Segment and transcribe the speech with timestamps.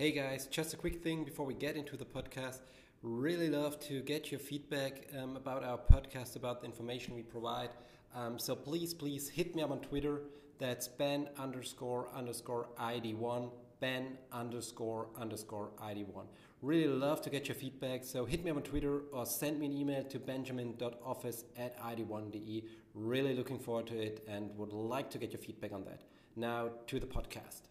[0.00, 2.60] Hey guys, just a quick thing before we get into the podcast.
[3.02, 7.70] Really love to get your feedback um, about our podcast, about the information we provide.
[8.14, 10.20] Um, so please, please hit me up on Twitter.
[10.60, 13.50] That's Ben underscore underscore ID1,
[13.80, 16.26] Ben underscore underscore ID1.
[16.62, 18.04] Really love to get your feedback.
[18.04, 22.64] So hit me up on Twitter or send me an email to benjamin.office at ID1.de.
[22.94, 26.02] Really looking forward to it and would like to get your feedback on that.
[26.36, 27.62] Now to the podcast.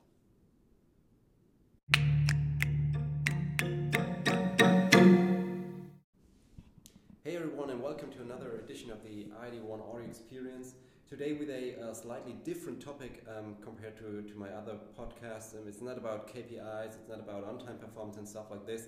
[7.27, 10.76] Hey everyone, and welcome to another edition of the ID1 Audio Experience.
[11.09, 15.54] Today, with a slightly different topic um, compared to, to my other podcasts.
[15.54, 18.84] Um, it's not about KPIs, it's not about on time performance and stuff like this.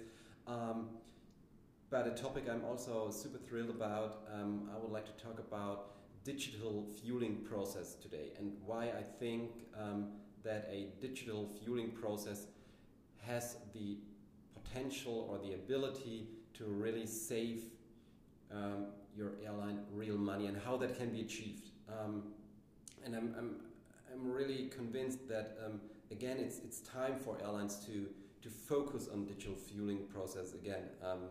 [0.47, 0.87] Um,
[1.89, 4.25] but a topic I'm also super thrilled about.
[4.33, 9.51] Um, I would like to talk about digital fueling process today and why I think
[9.77, 10.13] um,
[10.45, 12.47] that a digital fueling process
[13.17, 13.97] has the
[14.63, 17.63] potential or the ability to really save
[18.53, 21.69] um, your airline real money and how that can be achieved.
[21.89, 22.23] Um,
[23.05, 23.55] and I'm, I'm,
[24.11, 25.79] I'm really convinced that um,
[26.11, 28.07] again it's, it's time for airlines to,
[28.41, 30.83] to focus on digital fueling process again.
[31.03, 31.29] Um,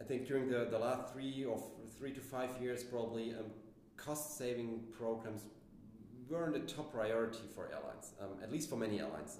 [0.00, 1.62] I think during the, the last three or
[1.98, 3.46] three to five years probably um,
[3.96, 5.42] cost saving programs
[6.28, 9.38] weren't a top priority for airlines, um, at least for many airlines.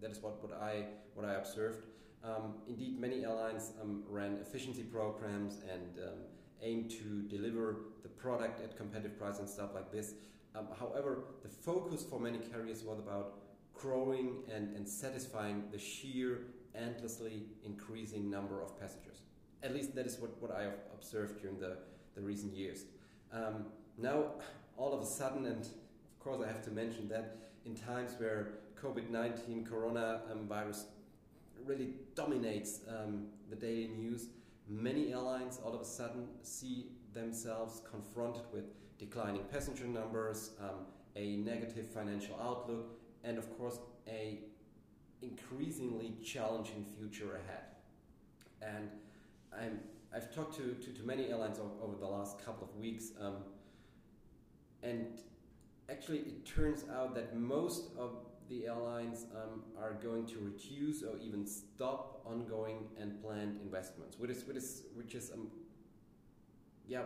[0.00, 1.86] that is what, what I what I observed.
[2.26, 6.18] Um, indeed, many airlines um, ran efficiency programs and um,
[6.60, 10.14] aimed to deliver the product at competitive price and stuff like this.
[10.56, 13.34] Um, however, the focus for many carriers was about
[13.74, 19.20] growing and, and satisfying the sheer, endlessly increasing number of passengers.
[19.62, 21.76] At least that is what, what I have observed during the,
[22.16, 22.86] the recent years.
[23.32, 23.66] Um,
[23.98, 24.32] now,
[24.76, 28.58] all of a sudden, and of course I have to mention that in times where
[28.82, 30.86] COVID-19 corona um, virus
[31.66, 34.28] really dominates um, the daily news.
[34.68, 38.64] Many airlines all of a sudden see themselves confronted with
[38.98, 40.86] declining passenger numbers, um,
[41.16, 44.40] a negative financial outlook, and of course a
[45.22, 47.64] increasingly challenging future ahead.
[48.62, 48.90] And
[49.52, 49.80] I'm,
[50.14, 53.36] I've talked to, to, to many airlines over, the last couple of weeks, um,
[54.82, 55.06] and
[55.88, 58.10] actually it turns out that most of
[58.48, 64.30] the airlines um, are going to reduce or even stop ongoing and planned investments, which
[64.30, 65.48] is which is, which is um,
[66.86, 67.02] yeah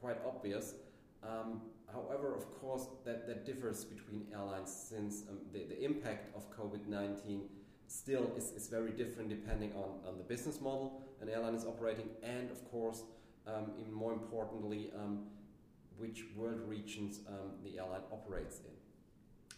[0.00, 0.74] quite obvious.
[1.22, 6.50] Um, however, of course, that, that differs between airlines since um, the, the impact of
[6.50, 7.48] COVID 19
[7.86, 12.08] still is, is very different depending on, on the business model an airline is operating,
[12.22, 13.02] and of course,
[13.46, 15.24] um, even more importantly, um,
[15.96, 17.20] which world regions
[17.62, 18.83] the airline operates in.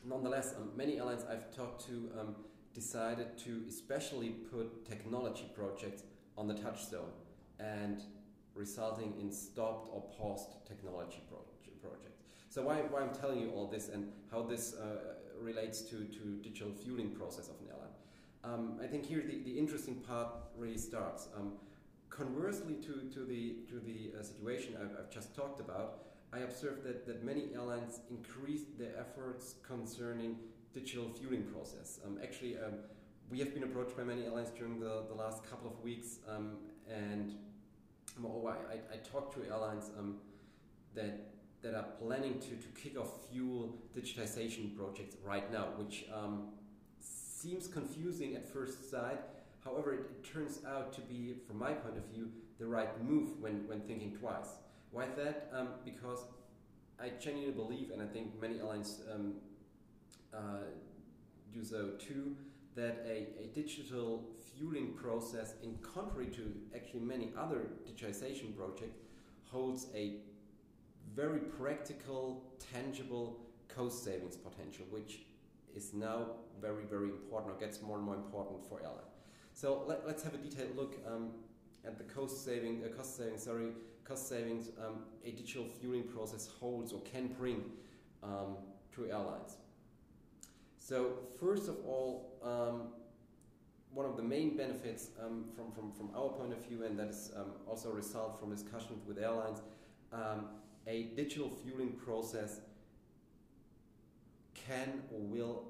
[0.08, 2.36] Nonetheless, um, many airlines I've talked to um,
[2.74, 6.04] decided to especially put technology projects
[6.38, 7.10] on the touchstone
[7.58, 8.02] and
[8.54, 11.38] resulting in stopped or paused technology pro
[11.82, 12.22] projects.
[12.48, 16.40] So why, why I'm telling you all this and how this uh, relates to, to
[16.42, 17.94] digital fueling process of an airline.
[18.44, 21.28] Um, I think here the, the interesting part really starts.
[21.36, 21.52] Um,
[22.08, 26.84] conversely to, to the, to the uh, situation I've, I've just talked about, I observed
[26.84, 30.36] that, that many airlines increased their efforts concerning
[30.74, 32.00] digital fueling process.
[32.04, 32.74] Um, actually, um,
[33.30, 36.58] we have been approached by many airlines during the, the last couple of weeks, um,
[36.92, 37.34] and
[38.18, 40.16] moreover, I, I, talked to airlines um,
[40.94, 41.32] that
[41.62, 46.48] that are planning to, to kick off fuel digitization projects right now, which um,
[47.00, 49.20] seems confusing at first sight.
[49.64, 53.40] However, it, it turns out to be, from my point of view, the right move
[53.40, 54.50] when, when thinking twice.
[54.90, 55.50] Why that?
[55.52, 56.24] Um, because
[57.00, 59.34] I genuinely believe, and I think many airlines um,
[60.32, 60.64] uh,
[61.52, 62.36] do so too,
[62.74, 68.98] that a, a, digital fueling process, in contrary to actually many other digitization projects,
[69.44, 70.16] holds a
[71.14, 75.20] very practical, tangible cost savings potential, which
[75.74, 76.26] is now
[76.60, 79.00] very, very important or gets more and more important for airline.
[79.52, 81.30] So let, us have a detailed look um,
[81.86, 83.68] at the cost saving, uh, cost saving, sorry,
[84.04, 87.64] cost savings um, a digital fueling process holds or can bring
[88.22, 88.56] um,
[88.94, 89.56] to airlines.
[90.76, 92.88] So first of all, um,
[93.92, 97.08] one of the main benefits um, from, from, from our point of view, and that
[97.08, 99.62] is um, also a result from discussions with airlines,
[100.12, 100.46] um,
[100.86, 102.60] a digital fueling process
[104.54, 105.64] can or will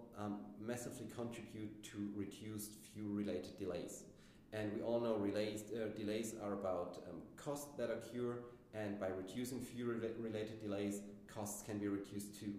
[0.67, 4.05] massively contribute to reduced fuel-related delays.
[4.53, 8.39] And we all know relays, uh, delays are about um, costs that occur,
[8.75, 12.55] and by reducing fuel-related delays, costs can be reduced too.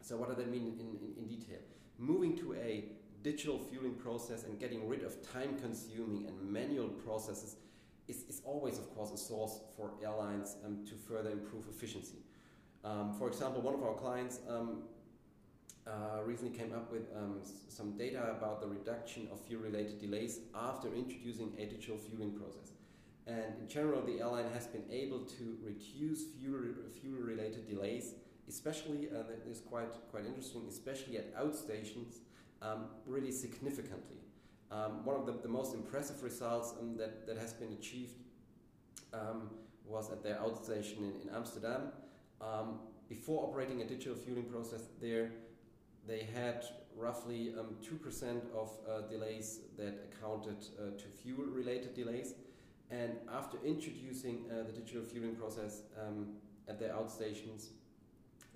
[0.00, 1.58] So what does that mean in, in, in, detail?
[1.98, 2.84] Moving to a
[3.22, 7.56] digital fueling process and getting rid of time consuming and manual processes
[8.06, 12.18] is, is always, of course, a source for airlines um, to further improve efficiency.
[12.84, 14.82] Um, for example, one of our clients um,
[15.86, 20.40] uh, recently came up with um, some data about the reduction of fuel related delays
[20.54, 22.72] after introducing a digital fueling process.
[23.26, 26.60] And in general, the airline has been able to reduce fuel,
[27.00, 28.14] fuel related delays,
[28.48, 32.18] especially, uh, that is quite, quite interesting, especially at outstations,
[32.62, 34.18] um, really significantly.
[34.70, 38.14] Um, one of the, the, most impressive results um, that, that has been achieved
[39.14, 39.50] um,
[39.84, 41.92] was at their outstation in, in Amsterdam.
[42.40, 45.30] Um, before operating a digital fueling process there,
[46.06, 46.64] they had
[46.96, 52.34] roughly 2% um, of uh, delays that accounted uh, to fuel related delays.
[52.90, 56.28] And after introducing uh, the digital fueling process um,
[56.68, 57.68] at their outstations,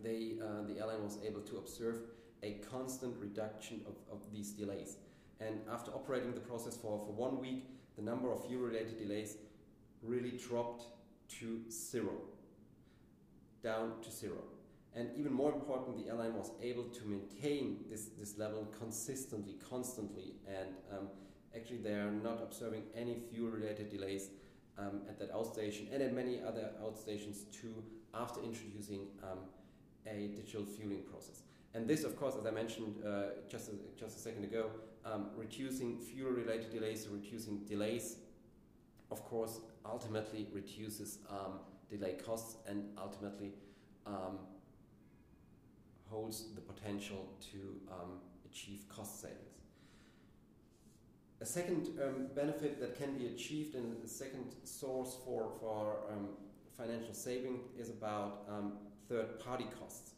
[0.02, 0.36] they,
[0.66, 2.00] the airline was able to observe
[2.42, 4.96] a constant reduction of, of these delays.
[5.40, 9.36] And after operating the process for, for one week, the number of fuel related delays
[10.02, 10.84] really dropped
[11.40, 12.12] to zero,
[13.62, 14.42] down to zero.
[14.96, 20.34] And even more important, the airline was able to maintain this, this level consistently, constantly,
[20.48, 21.08] and um,
[21.54, 24.30] actually they are not observing any fuel-related delays
[24.78, 27.84] um, at that outstation and at many other outstations too
[28.14, 29.38] after introducing um,
[30.06, 31.42] a digital fueling process.
[31.74, 34.70] And this, of course, as I mentioned uh, just, a, just a second ago,
[35.04, 38.16] um, reducing fuel-related delays, reducing delays,
[39.12, 43.52] of course, ultimately reduces um, delay costs and ultimately
[44.06, 44.38] um,
[46.10, 47.58] holds the potential to
[47.92, 49.38] um, achieve cost savings.
[51.40, 56.28] A second um, benefit that can be achieved and a second source for, for um,
[56.76, 58.72] financial saving is about um,
[59.08, 60.12] third party costs.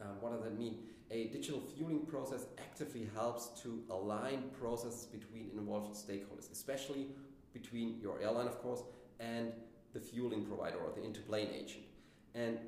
[0.00, 0.80] Um, what does that mean?
[1.10, 7.06] A digital fueling process actively helps to align processes between involved stakeholders, especially
[7.54, 8.82] between your airline, of course,
[9.18, 9.52] and
[9.94, 11.84] the fueling provider or the into-plane agent.
[12.34, 12.58] And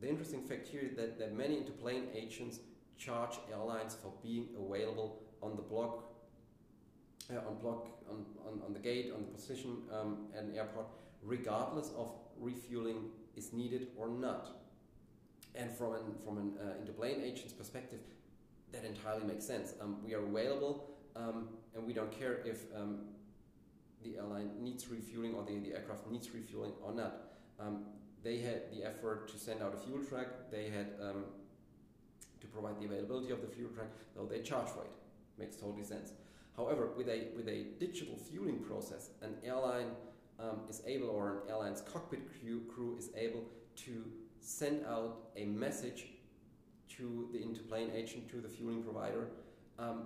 [0.00, 2.60] the interesting fact here is that, that many into-plane agents
[2.96, 6.04] charge airlines for being available on the block,
[7.30, 10.86] uh, on block, on, on, on the gate, on the position um, at an airport,
[11.22, 14.48] regardless of refueling is needed or not.
[15.54, 18.00] And from an, from an uh, into-plane agent's perspective,
[18.72, 19.74] that entirely makes sense.
[19.80, 23.00] Um, we are available um, and we don't care if um,
[24.04, 27.32] the airline needs refueling or the, the aircraft needs refueling or not.
[28.28, 30.26] They had the effort to send out a fuel truck.
[30.50, 31.24] They had um,
[32.42, 34.90] to provide the availability of the fuel truck, though they charge for it.
[35.38, 36.12] Makes totally sense.
[36.54, 39.92] However, with a with a digital fueling process, an airline
[40.38, 43.44] um, is able, or an airline's cockpit crew, crew is able
[43.86, 44.04] to
[44.40, 46.08] send out a message
[46.96, 49.28] to the into-plane agent, to the fueling provider,
[49.78, 50.02] um,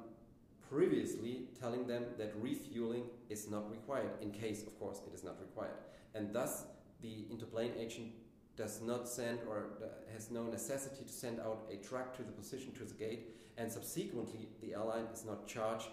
[0.70, 5.40] previously telling them that refueling is not required, in case, of course, it is not
[5.40, 5.78] required.
[6.14, 6.66] And thus,
[7.02, 8.12] the into-plane agent
[8.56, 9.70] does not send or
[10.12, 13.28] has no necessity to send out a truck to the position to the gate,
[13.58, 15.88] and subsequently the airline is not charged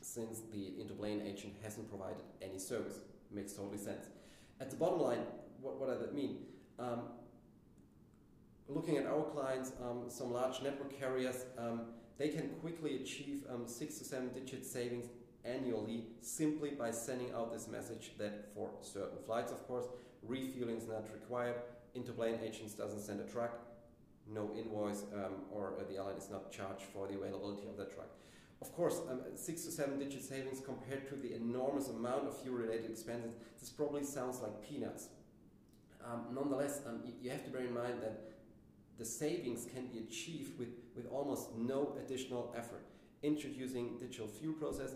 [0.00, 3.00] since the into-plane agent hasn't provided any service.
[3.30, 4.06] Makes totally sense.
[4.60, 5.20] At the bottom line,
[5.60, 6.38] what, what does that mean?
[6.78, 7.02] Um,
[8.68, 11.82] looking at our clients, um, some large network carriers, um,
[12.16, 15.06] they can quickly achieve um, six to seven digit savings
[15.48, 19.86] annually simply by sending out this message that for certain flights, of course,
[20.22, 21.56] refueling is not required.
[21.94, 23.58] Into-plane agents doesn't send a truck,
[24.32, 27.94] no invoice, um, or uh, the airline is not charged for the availability of that
[27.94, 28.10] truck.
[28.60, 32.56] Of course, um, six to seven digit savings compared to the enormous amount of fuel
[32.56, 35.08] related expenses, this probably sounds like peanuts.
[36.04, 38.32] Um, nonetheless, um, you have to bear in mind that
[38.98, 42.82] the savings can be achieved with, with almost no additional effort.
[43.22, 44.94] Introducing digital fuel process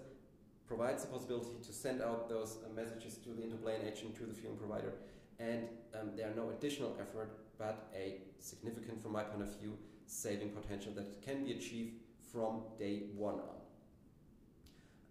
[0.66, 4.34] provides the possibility to send out those uh, messages to the into-plane agent, to the
[4.34, 4.94] fueling provider,
[5.38, 9.76] and um, there are no additional effort but a significant, from my point of view,
[10.06, 11.94] saving potential that can be achieved
[12.32, 13.36] from day one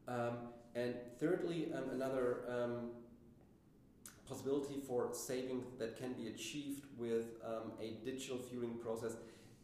[0.08, 0.20] on.
[0.20, 0.38] Um,
[0.76, 2.90] and thirdly, um, another um,
[4.28, 9.16] possibility for saving that can be achieved with um, a digital fueling process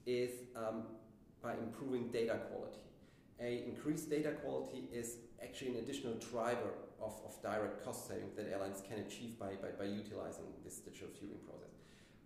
[0.06, 0.84] is um,
[1.42, 2.80] by improving data quality.
[3.40, 8.52] A increased data quality is actually an additional driver of, of direct cost saving that
[8.52, 11.76] airlines can achieve by, by, by utilizing this digital fueling process.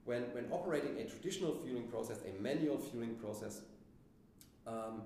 [0.05, 3.61] When, when operating a traditional fueling process, a manual fueling process,
[4.65, 5.03] um,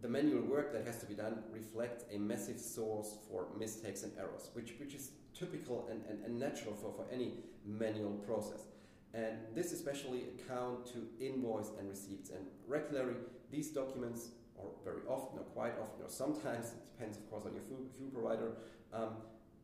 [0.00, 4.12] the manual work that has to be done reflects a massive source for mistakes and
[4.18, 8.66] errors, which, which is typical and, and, and natural for, for any manual process.
[9.14, 12.30] And this especially account to invoice and receipts.
[12.30, 13.14] And regularly,
[13.50, 14.28] these documents
[14.58, 18.10] or very often, or quite often, or sometimes, it depends of course on your fuel,
[18.12, 18.52] provider,
[18.92, 19.16] um,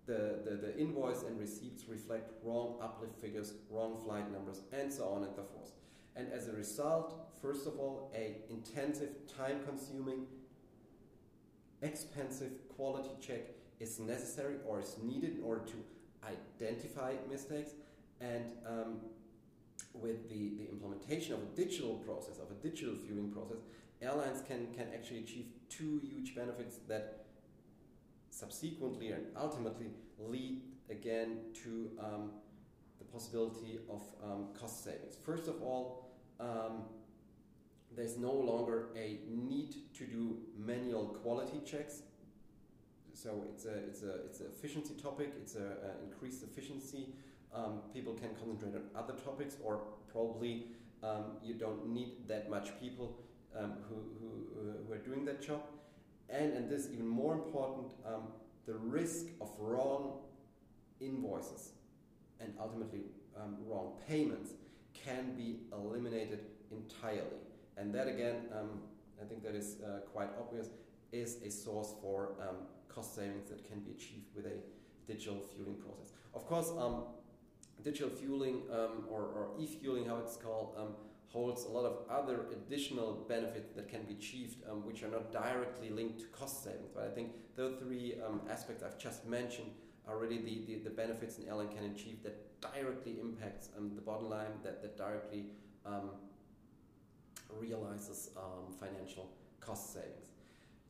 [0.06, 5.08] the, the, the invoice and receipts reflect wrong uplift figures, wrong flight numbers, and so
[5.08, 5.72] on and so forth.
[6.16, 10.26] And as a result, first of all, a intensive, time-consuming,
[11.82, 13.40] expensive quality check
[13.80, 15.74] is necessary or is needed in order to
[16.60, 17.70] identify mistakes.
[18.20, 18.96] And um,
[19.92, 23.58] with the, the implementation of a digital process, of a digital fueling process,
[24.04, 27.24] airlines can, can actually achieve two huge benefits that
[28.30, 29.86] subsequently and ultimately
[30.18, 32.30] lead again to um,
[32.98, 35.16] the possibility of um, cost savings.
[35.24, 36.84] First of all, um,
[37.96, 42.02] there's no longer a need to do manual quality checks.
[43.12, 45.32] So it's a it's a it's an efficiency topic.
[45.40, 47.14] It's a, increased efficiency.
[47.54, 49.80] Um, people can concentrate on other topics, or
[50.10, 50.66] probably
[51.04, 53.16] um, you don't need that much people
[53.58, 55.62] um, who, who, who are doing that job.
[56.28, 57.92] And and this is even more important.
[58.06, 58.28] Um,
[58.66, 60.20] the risk of wrong
[61.00, 61.72] invoices
[62.40, 63.02] and ultimately
[63.36, 64.52] um, wrong payments
[64.94, 67.40] can be eliminated entirely.
[67.76, 68.80] And that again, um,
[69.20, 70.68] I think that is uh, quite obvious,
[71.12, 72.56] is a source for um,
[72.88, 74.56] cost savings that can be achieved with a
[75.06, 76.12] digital fueling process.
[76.34, 77.04] Of course, um,
[77.82, 80.94] digital fueling um, or, or e-fueling, how it's called, um,
[81.34, 85.32] holds a lot of other additional benefits that can be achieved, um, which are not
[85.32, 86.88] directly linked to cost savings.
[86.94, 88.14] But I think those three
[88.48, 89.70] aspects I've just mentioned
[90.06, 94.30] are really the, the, the, benefits an airline can achieve that directly impacts the bottom
[94.30, 95.46] line, that, that directly
[97.60, 100.28] realizes um, financial cost savings.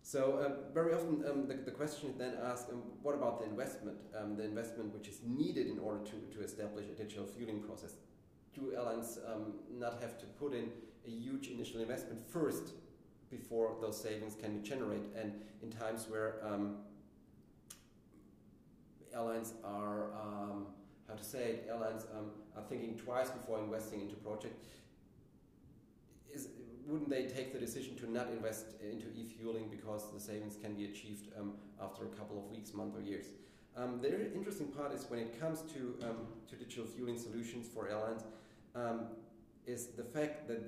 [0.02, 3.46] So uh, very often um, the, the, question is then asked, um, what about the
[3.46, 3.96] investment?
[4.18, 7.94] Um, the investment which is needed in order to, to establish a digital fueling process.
[8.54, 10.70] Do airlines um, not have to put in
[11.06, 12.72] a huge initial investment first
[13.30, 15.10] before those savings can be generated?
[15.20, 15.32] And
[15.62, 16.76] in times where um,
[19.12, 20.10] airlines are,
[21.08, 22.06] how to say it, airlines
[22.56, 24.58] are thinking twice before investing into projects,
[26.86, 30.84] wouldn't they take the decision to not invest into e-fueling because the savings can be
[30.84, 33.26] achieved um, after a couple of weeks, months, or years?
[33.76, 36.16] Um, the interesting part is when it comes to, um,
[36.48, 38.22] to digital fueling solutions for airlines,
[38.74, 39.06] um,
[39.66, 40.62] is the fact that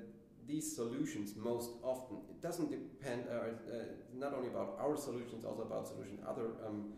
[0.47, 3.83] these solutions most often, it doesn't depend, uh, uh,
[4.15, 6.93] not only about our solutions, also about solutions other um,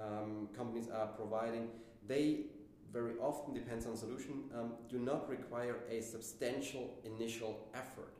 [0.00, 1.68] um, companies are providing,
[2.06, 2.46] they
[2.92, 4.44] very often depends on solution,
[4.88, 8.14] do not require a substantial initial effort.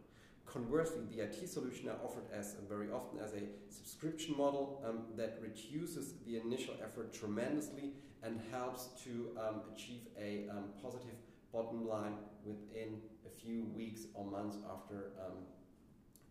[0.47, 5.39] Conversely, the IT solution are offered as very often as a subscription model um, that
[5.41, 11.15] reduces the initial effort tremendously and helps to um, achieve a um, positive
[11.53, 15.39] bottom line within a few weeks or months after um,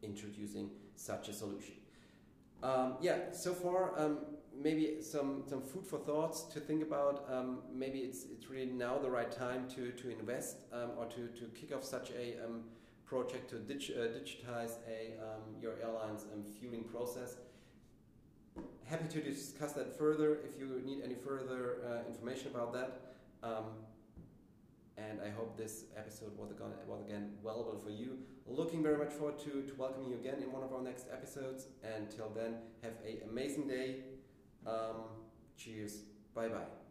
[0.01, 1.75] introducing such a solution.
[2.61, 4.19] Um, yeah, so far um,
[4.55, 7.27] maybe some, some food for thoughts to think about.
[7.73, 10.57] maybe it's, it's really now the right time to, to invest
[10.97, 12.37] or to, to kick off such a
[13.13, 17.35] project to dig uh, digitize a, um, your airline's um, fueling process.
[18.85, 22.91] Happy to discuss that further if you need any further uh, information about that.
[24.97, 28.19] And I hope this episode was again, was again valuable for you.
[28.45, 31.67] Looking very much forward to, to welcoming you again in one of our next episodes.
[31.83, 34.03] And until then, have an amazing day.
[34.67, 35.05] Um,
[35.57, 36.03] cheers.
[36.35, 36.82] Bye bye.